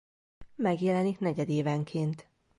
[0.55, 2.27] Megjelenik negyedévenként.